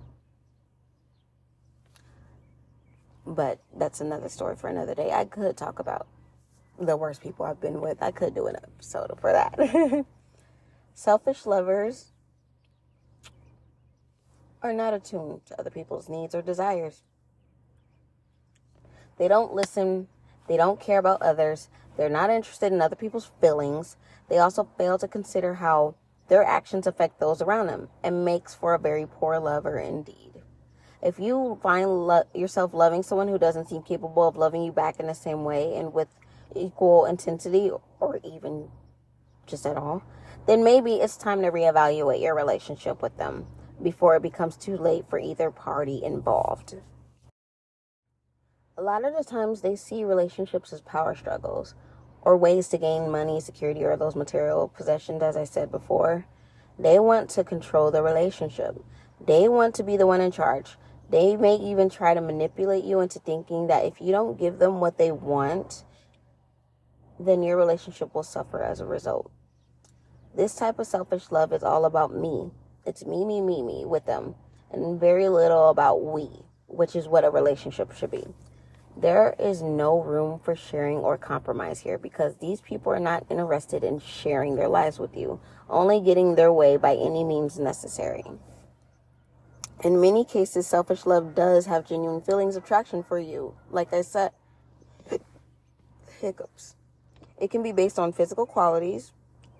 But 3.25 3.59
that's 3.75 4.01
another 4.01 4.27
story 4.27 4.55
for 4.55 4.67
another 4.67 4.95
day. 4.95 5.11
I 5.11 5.25
could 5.25 5.55
talk 5.55 5.79
about 5.79 6.07
the 6.79 6.97
worst 6.97 7.21
people 7.21 7.45
I've 7.45 7.61
been 7.61 7.81
with. 7.81 8.01
I 8.01 8.11
could 8.11 8.33
do 8.33 8.47
an 8.47 8.55
episode 8.55 9.11
for 9.19 9.31
that. 9.31 10.05
Selfish 10.93 11.45
lovers 11.45 12.11
are 14.61 14.73
not 14.73 14.93
attuned 14.93 15.45
to 15.47 15.59
other 15.59 15.69
people's 15.69 16.09
needs 16.09 16.35
or 16.35 16.41
desires. 16.41 17.03
They 19.17 19.27
don't 19.27 19.53
listen, 19.53 20.07
they 20.47 20.57
don't 20.57 20.79
care 20.79 20.99
about 20.99 21.21
others, 21.21 21.69
they're 21.97 22.09
not 22.09 22.29
interested 22.29 22.71
in 22.71 22.81
other 22.81 22.95
people's 22.95 23.31
feelings. 23.39 23.97
They 24.29 24.37
also 24.37 24.67
fail 24.77 24.97
to 24.97 25.07
consider 25.07 25.55
how 25.55 25.95
their 26.29 26.43
actions 26.43 26.87
affect 26.87 27.19
those 27.19 27.41
around 27.41 27.67
them 27.67 27.89
and 28.03 28.23
makes 28.23 28.55
for 28.55 28.73
a 28.73 28.79
very 28.79 29.05
poor 29.05 29.37
lover 29.39 29.77
indeed. 29.77 30.41
If 31.01 31.19
you 31.19 31.59
find 31.61 32.07
lo- 32.07 32.23
yourself 32.33 32.73
loving 32.73 33.03
someone 33.03 33.27
who 33.27 33.37
doesn't 33.37 33.67
seem 33.67 33.81
capable 33.81 34.27
of 34.27 34.37
loving 34.37 34.63
you 34.63 34.71
back 34.71 34.99
in 34.99 35.07
the 35.07 35.13
same 35.13 35.43
way 35.43 35.75
and 35.75 35.93
with 35.93 36.07
equal 36.55 37.05
intensity 37.05 37.71
or 37.99 38.19
even 38.23 38.69
just 39.45 39.65
at 39.65 39.77
all, 39.77 40.03
then 40.47 40.63
maybe 40.63 40.95
it's 40.95 41.17
time 41.17 41.41
to 41.41 41.51
reevaluate 41.51 42.21
your 42.21 42.35
relationship 42.35 43.01
with 43.01 43.17
them 43.17 43.45
before 43.81 44.15
it 44.15 44.21
becomes 44.21 44.57
too 44.57 44.77
late 44.77 45.05
for 45.09 45.19
either 45.19 45.51
party 45.51 46.03
involved. 46.03 46.75
A 48.77 48.81
lot 48.81 49.05
of 49.05 49.15
the 49.15 49.23
times 49.23 49.61
they 49.61 49.75
see 49.75 50.03
relationships 50.03 50.73
as 50.73 50.81
power 50.81 51.15
struggles 51.15 51.75
or 52.21 52.37
ways 52.37 52.67
to 52.69 52.77
gain 52.77 53.11
money, 53.11 53.39
security, 53.39 53.83
or 53.83 53.97
those 53.97 54.15
material 54.15 54.67
possessions, 54.67 55.21
as 55.21 55.35
I 55.35 55.43
said 55.43 55.71
before. 55.71 56.25
They 56.79 56.99
want 56.99 57.29
to 57.31 57.43
control 57.43 57.91
the 57.91 58.01
relationship. 58.01 58.83
They 59.23 59.47
want 59.47 59.75
to 59.75 59.83
be 59.83 59.97
the 59.97 60.07
one 60.07 60.21
in 60.21 60.31
charge. 60.31 60.77
They 61.09 61.35
may 61.35 61.55
even 61.55 61.89
try 61.89 62.13
to 62.13 62.21
manipulate 62.21 62.85
you 62.85 63.01
into 63.01 63.19
thinking 63.19 63.67
that 63.67 63.85
if 63.85 63.99
you 63.99 64.11
don't 64.11 64.39
give 64.39 64.59
them 64.59 64.79
what 64.79 64.97
they 64.97 65.11
want, 65.11 65.83
then 67.25 67.43
your 67.43 67.57
relationship 67.57 68.13
will 68.13 68.23
suffer 68.23 68.61
as 68.61 68.79
a 68.79 68.85
result. 68.85 69.31
This 70.35 70.55
type 70.55 70.79
of 70.79 70.87
selfish 70.87 71.31
love 71.31 71.51
is 71.51 71.63
all 71.63 71.85
about 71.85 72.15
me. 72.15 72.51
It's 72.85 73.05
me, 73.05 73.25
me, 73.25 73.41
me, 73.41 73.61
me 73.61 73.85
with 73.85 74.05
them, 74.05 74.35
and 74.71 74.99
very 74.99 75.27
little 75.29 75.69
about 75.69 76.03
we, 76.03 76.29
which 76.67 76.95
is 76.95 77.07
what 77.07 77.25
a 77.25 77.29
relationship 77.29 77.91
should 77.93 78.11
be. 78.11 78.25
There 78.95 79.35
is 79.39 79.61
no 79.61 80.01
room 80.01 80.39
for 80.39 80.55
sharing 80.55 80.97
or 80.97 81.17
compromise 81.17 81.79
here 81.79 81.97
because 81.97 82.35
these 82.35 82.61
people 82.61 82.91
are 82.91 82.99
not 82.99 83.25
interested 83.29 83.83
in 83.83 83.99
sharing 83.99 84.55
their 84.55 84.67
lives 84.67 84.99
with 84.99 85.15
you, 85.15 85.39
only 85.69 86.01
getting 86.01 86.35
their 86.35 86.51
way 86.51 86.77
by 86.77 86.95
any 86.95 87.23
means 87.23 87.59
necessary. 87.59 88.23
In 89.83 89.99
many 89.99 90.23
cases, 90.23 90.67
selfish 90.67 91.05
love 91.05 91.33
does 91.33 91.65
have 91.65 91.87
genuine 91.87 92.21
feelings 92.21 92.55
of 92.55 92.63
attraction 92.63 93.01
for 93.01 93.17
you. 93.17 93.55
Like 93.69 93.93
I 93.93 94.01
said, 94.01 94.31
hiccups. 96.21 96.75
It 97.41 97.49
can 97.49 97.63
be 97.63 97.71
based 97.71 97.97
on 97.97 98.13
physical 98.13 98.45
qualities, 98.45 99.13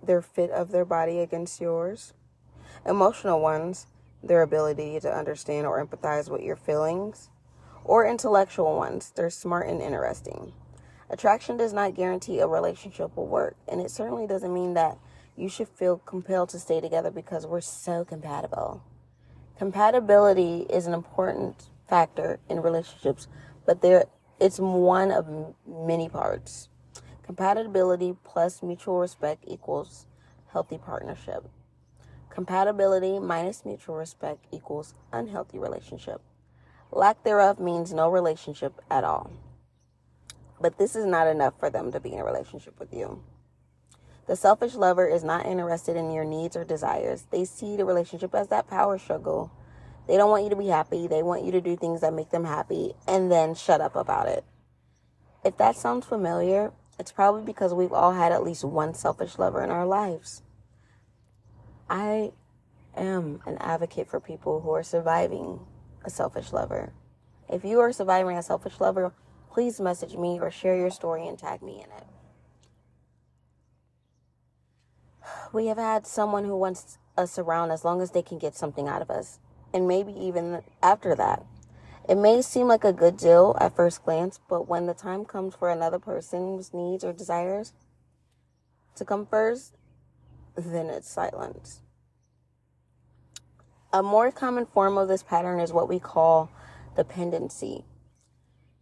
their 0.04 0.22
fit 0.22 0.52
of 0.52 0.72
their 0.72 0.86
body 0.86 1.20
against 1.20 1.60
yours, 1.60 2.14
emotional 2.86 3.42
ones, 3.42 3.88
their 4.22 4.44
ability 4.44 5.00
to 5.00 5.12
understand 5.12 5.66
or 5.66 5.84
empathize 5.84 6.30
with 6.30 6.44
your 6.44 6.56
feelings, 6.56 7.32
or 7.84 8.06
intellectual 8.06 8.76
ones, 8.76 9.12
they're 9.16 9.32
smart 9.32 9.68
and 9.68 9.82
interesting. 9.82 10.54
Attraction 11.10 11.58
does 11.58 11.74
not 11.74 11.96
guarantee 11.96 12.38
a 12.40 12.46
relationship 12.46 13.18
will 13.18 13.26
work, 13.26 13.56
and 13.68 13.82
it 13.82 13.90
certainly 13.90 14.28
doesn't 14.28 14.54
mean 14.54 14.76
that 14.76 15.00
you 15.36 15.50
should 15.50 15.68
feel 15.68 15.98
compelled 15.98 16.50
to 16.50 16.60
stay 16.60 16.82
together 16.82 17.10
because 17.10 17.48
we're 17.48 17.62
so 17.62 18.06
compatible. 18.06 18.84
Compatibility 19.58 20.68
is 20.70 20.86
an 20.86 20.94
important 20.94 21.70
factor 21.90 22.40
in 22.48 22.62
relationships, 22.62 23.28
but 23.66 23.82
there 23.82 24.06
it's 24.40 24.60
one 24.60 25.12
of 25.12 25.56
many 25.68 26.08
parts. 26.08 26.70
Compatibility 27.32 28.14
plus 28.25 28.62
mutual 28.62 29.00
respect 29.00 29.46
equals 29.48 30.05
healthy 30.51 30.77
partnership. 30.77 31.46
Compatibility 32.29 33.20
minus 33.20 33.64
mutual 33.64 33.96
respect 33.96 34.44
equals 34.51 34.96
unhealthy 35.14 35.58
relationship. 35.58 36.20
Lack 36.92 37.24
thereof 37.24 37.58
means 37.58 37.94
no 37.94 38.10
relationship 38.12 38.82
at 38.92 39.05
all. 39.05 39.32
But 40.60 40.77
this 40.77 40.94
is 40.94 41.05
not 41.05 41.25
enough 41.25 41.58
for 41.58 41.70
them 41.70 41.94
to 41.94 42.01
be 42.01 42.12
in 42.12 42.20
a 42.20 42.25
relationship 42.25 42.77
with 42.77 42.94
you. 42.94 43.24
The 44.27 44.36
selfish 44.36 44.75
lover 44.75 45.08
is 45.08 45.24
not 45.24 45.46
interested 45.46 45.96
in 45.96 46.12
your 46.12 46.25
needs 46.25 46.58
or 46.58 46.66
desires. 46.66 47.27
They 47.32 47.46
see 47.46 47.77
the 47.77 47.86
relationship 47.86 48.36
as 48.36 48.50
that 48.50 48.68
power 48.68 48.98
struggle. 48.98 49.53
They 50.05 50.18
don't 50.18 50.32
want 50.32 50.44
you 50.44 50.50
to 50.50 50.58
be 50.58 50.68
happy. 50.68 51.08
They 51.08 51.24
want 51.24 51.46
you 51.46 51.53
to 51.53 51.62
do 51.62 51.77
things 51.77 52.01
that 52.01 52.14
make 52.14 52.32
them 52.32 52.44
happy 52.44 52.96
and 53.08 53.32
then 53.32 53.55
shut 53.55 53.79
up 53.79 53.96
about 53.96 54.27
it. 54.27 54.44
If 55.46 55.55
that 55.60 55.77
sounds 55.77 56.05
familiar, 56.05 56.74
it's 57.01 57.11
probably 57.11 57.42
because 57.42 57.74
we've 57.74 57.92
all 57.92 58.14
had 58.14 58.31
at 58.31 58.44
least 58.44 58.64
one 58.64 58.94
selfish 58.94 59.40
lover 59.40 59.64
in 59.64 59.72
our 59.72 59.87
lives. 59.87 60.44
I 61.90 62.31
am 62.96 63.42
an 63.48 63.57
advocate 63.57 64.07
for 64.07 64.20
people 64.20 64.61
who 64.61 64.70
are 64.70 64.83
surviving 64.83 65.61
a 66.05 66.11
selfish 66.11 66.53
lover. 66.53 66.94
If 67.50 67.66
you 67.66 67.79
are 67.79 67.92
surviving 67.92 68.37
a 68.37 68.44
selfish 68.44 68.79
lover, 68.79 69.14
please 69.51 69.81
message 69.81 70.16
me 70.16 70.40
or 70.40 70.51
share 70.51 70.77
your 70.77 70.92
story 70.92 71.27
and 71.27 71.40
tag 71.40 71.64
me 71.64 71.83
in 71.83 71.90
it. 71.92 72.05
We 75.51 75.66
have 75.66 75.79
had 75.79 76.05
someone 76.05 76.46
who 76.46 76.55
wants 76.55 77.00
us 77.18 77.40
around 77.40 77.72
as 77.72 77.83
long 77.83 78.00
as 78.01 78.11
they 78.11 78.22
can 78.22 78.37
get 78.37 78.55
something 78.55 78.87
out 78.87 79.01
of 79.01 79.09
us, 79.09 79.40
and 79.74 79.87
maybe 79.87 80.14
even 80.14 80.61
after 80.83 81.16
that. 81.16 81.44
It 82.12 82.18
may 82.18 82.42
seem 82.42 82.68
like 82.68 82.84
a 82.84 82.92
good 82.92 83.16
deal 83.16 83.56
at 83.62 83.74
first 83.74 84.04
glance, 84.04 84.38
but 84.50 84.68
when 84.68 84.86
the 84.86 84.94
time 84.94 85.24
comes 85.24 85.56
for 85.56 85.70
another 85.70 85.98
person's 85.98 86.74
needs 86.74 87.06
or 87.06 87.14
desires 87.14 87.72
to 88.96 89.06
come 89.06 89.26
first, 89.26 89.78
then 90.58 90.88
it's 90.88 91.10
silence. 91.10 91.80
A 93.94 94.04
more 94.04 94.30
common 94.30 94.66
form 94.66 94.98
of 94.98 95.08
this 95.08 95.24
pattern 95.24 95.62
is 95.62 95.72
what 95.72 95.88
we 95.88 96.00
call 96.00 96.52
dependency. 96.98 97.86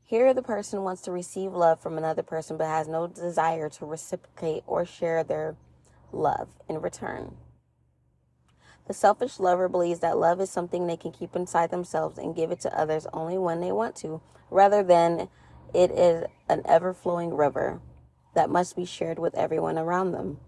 Here, 0.02 0.34
the 0.34 0.42
person 0.42 0.82
wants 0.82 1.04
to 1.04 1.12
receive 1.12 1.54
love 1.54 1.80
from 1.80 2.00
another 2.00 2.24
person 2.24 2.58
but 2.58 2.66
has 2.66 2.88
no 2.88 3.06
desire 3.06 3.70
to 3.70 3.86
reciprocate 3.86 4.64
or 4.66 4.86
share 4.88 5.24
their 5.24 5.56
love 6.12 6.48
in 6.68 6.82
return. 6.82 7.36
The 8.90 8.96
selfish 8.96 9.40
lover 9.40 9.70
believes 9.70 10.00
that 10.00 10.18
love 10.18 10.42
is 10.42 10.50
something 10.50 10.88
they 10.88 10.98
can 10.98 11.12
keep 11.12 11.36
inside 11.36 11.70
themselves 11.70 12.18
and 12.18 12.36
give 12.36 12.50
it 12.50 12.60
to 12.62 12.76
others 12.76 13.06
only 13.14 13.38
when 13.38 13.62
they 13.62 13.72
want 13.72 13.96
to, 13.98 14.20
rather 14.50 14.82
than 14.82 15.30
it 15.76 15.92
is 15.92 16.26
an 16.50 16.64
ever 16.66 16.92
flowing 16.92 17.36
river 17.36 17.82
that 18.34 18.50
must 18.50 18.76
be 18.76 18.86
shared 18.86 19.20
with 19.20 19.36
everyone 19.36 19.78
around 19.78 20.14
them. 20.14 20.40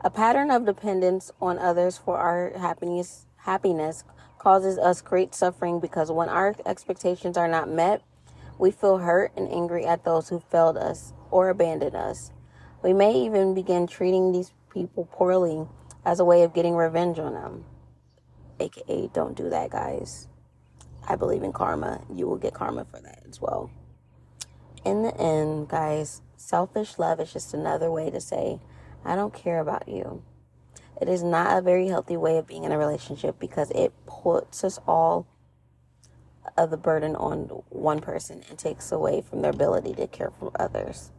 A 0.00 0.10
pattern 0.10 0.50
of 0.50 0.66
dependence 0.66 1.30
on 1.40 1.56
others 1.60 1.96
for 1.96 2.18
our 2.18 2.52
happiness 2.58 3.26
happiness 3.36 4.02
causes 4.40 4.76
us 4.76 5.00
great 5.00 5.32
suffering 5.32 5.78
because 5.78 6.10
when 6.10 6.28
our 6.28 6.56
expectations 6.66 7.36
are 7.36 7.46
not 7.46 7.70
met, 7.70 8.02
we 8.58 8.72
feel 8.72 8.98
hurt 8.98 9.30
and 9.36 9.48
angry 9.52 9.86
at 9.86 10.04
those 10.04 10.30
who 10.30 10.40
failed 10.40 10.76
us 10.76 11.12
or 11.30 11.48
abandoned 11.48 11.94
us. 11.94 12.32
We 12.82 12.92
may 12.92 13.12
even 13.12 13.54
begin 13.54 13.86
treating 13.86 14.32
these 14.32 14.52
people 14.68 15.08
poorly 15.12 15.68
as 16.04 16.20
a 16.20 16.24
way 16.24 16.42
of 16.42 16.54
getting 16.54 16.74
revenge 16.74 17.18
on 17.18 17.34
them. 17.34 17.64
AKA, 18.60 19.10
don't 19.12 19.36
do 19.36 19.48
that, 19.50 19.70
guys. 19.70 20.28
I 21.06 21.16
believe 21.16 21.42
in 21.42 21.52
karma. 21.52 22.02
You 22.14 22.26
will 22.26 22.36
get 22.36 22.54
karma 22.54 22.84
for 22.84 23.00
that 23.00 23.22
as 23.28 23.40
well. 23.40 23.70
In 24.84 25.02
the 25.02 25.16
end, 25.16 25.68
guys, 25.68 26.22
selfish 26.36 26.98
love 26.98 27.20
is 27.20 27.32
just 27.32 27.54
another 27.54 27.90
way 27.90 28.10
to 28.10 28.20
say, 28.20 28.60
I 29.04 29.16
don't 29.16 29.34
care 29.34 29.60
about 29.60 29.88
you. 29.88 30.22
It 31.00 31.08
is 31.08 31.22
not 31.22 31.56
a 31.56 31.62
very 31.62 31.88
healthy 31.88 32.16
way 32.16 32.38
of 32.38 32.46
being 32.46 32.64
in 32.64 32.72
a 32.72 32.78
relationship 32.78 33.38
because 33.38 33.70
it 33.70 33.92
puts 34.06 34.64
us 34.64 34.80
all 34.86 35.26
of 36.56 36.70
the 36.70 36.76
burden 36.76 37.14
on 37.14 37.42
one 37.68 38.00
person 38.00 38.42
and 38.48 38.58
takes 38.58 38.90
away 38.90 39.20
from 39.20 39.42
their 39.42 39.52
ability 39.52 39.94
to 39.94 40.06
care 40.06 40.32
for 40.38 40.50
others. 40.58 41.10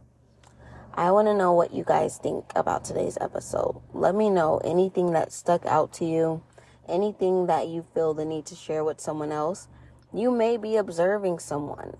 I 0.94 1.12
want 1.12 1.28
to 1.28 1.34
know 1.34 1.52
what 1.52 1.72
you 1.72 1.84
guys 1.84 2.18
think 2.18 2.46
about 2.56 2.84
today's 2.84 3.16
episode. 3.20 3.80
Let 3.92 4.14
me 4.14 4.28
know 4.28 4.58
anything 4.64 5.12
that 5.12 5.32
stuck 5.32 5.64
out 5.64 5.92
to 5.94 6.04
you, 6.04 6.42
anything 6.88 7.46
that 7.46 7.68
you 7.68 7.86
feel 7.94 8.12
the 8.12 8.24
need 8.24 8.44
to 8.46 8.56
share 8.56 8.82
with 8.82 9.00
someone 9.00 9.30
else. 9.30 9.68
You 10.12 10.32
may 10.32 10.56
be 10.56 10.76
observing 10.76 11.38
someone 11.38 11.96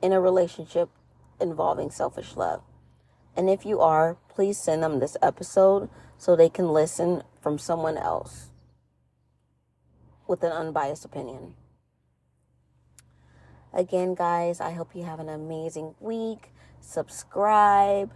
in 0.00 0.12
a 0.12 0.20
relationship 0.20 0.88
involving 1.38 1.90
selfish 1.90 2.34
love. 2.34 2.62
And 3.36 3.50
if 3.50 3.66
you 3.66 3.80
are, 3.80 4.16
please 4.30 4.58
send 4.58 4.82
them 4.82 5.00
this 5.00 5.18
episode 5.20 5.90
so 6.16 6.34
they 6.34 6.48
can 6.48 6.72
listen 6.72 7.22
from 7.42 7.58
someone 7.58 7.98
else 7.98 8.50
with 10.26 10.42
an 10.42 10.52
unbiased 10.52 11.04
opinion. 11.04 11.54
Again, 13.74 14.14
guys, 14.14 14.60
I 14.60 14.72
hope 14.72 14.94
you 14.94 15.04
have 15.04 15.20
an 15.20 15.28
amazing 15.28 15.94
week. 16.00 16.52
Subscribe. 16.80 18.10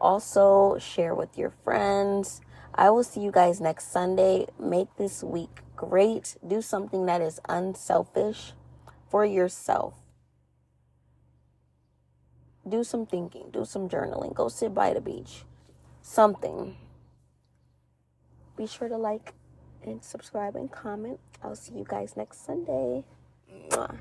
Also, 0.00 0.78
share 0.78 1.14
with 1.14 1.36
your 1.36 1.50
friends. 1.50 2.40
I 2.74 2.90
will 2.90 3.02
see 3.02 3.20
you 3.20 3.32
guys 3.32 3.60
next 3.60 3.90
Sunday. 3.90 4.46
Make 4.58 4.88
this 4.96 5.22
week 5.24 5.60
great. 5.74 6.36
Do 6.46 6.62
something 6.62 7.06
that 7.06 7.20
is 7.20 7.40
unselfish 7.48 8.52
for 9.10 9.24
yourself. 9.24 9.94
Do 12.68 12.84
some 12.84 13.06
thinking, 13.06 13.50
do 13.50 13.64
some 13.64 13.88
journaling, 13.88 14.34
go 14.34 14.48
sit 14.48 14.74
by 14.74 14.92
the 14.92 15.00
beach. 15.00 15.44
Something. 16.02 16.76
Be 18.56 18.66
sure 18.66 18.88
to 18.88 18.96
like 18.96 19.34
and 19.82 20.04
subscribe 20.04 20.54
and 20.54 20.70
comment. 20.70 21.18
I'll 21.42 21.56
see 21.56 21.74
you 21.74 21.84
guys 21.88 22.16
next 22.16 22.44
Sunday. 22.44 23.04
Mwah. 23.70 23.96